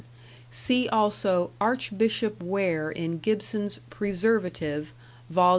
See 0.49 0.89
also 0.89 1.51
Archbishop 1.61 2.41
Ware 2.41 2.89
in 2.89 3.19
Gibson's 3.19 3.79
"Preservative", 3.91 4.93
vol. 5.29 5.49